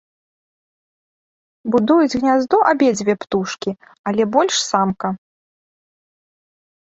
Будуюць 1.73 2.17
гняздо 2.23 2.57
абедзве 2.71 3.13
птушкі, 3.25 3.71
але 4.13 4.23
больш 4.37 4.55
самка. 4.71 5.07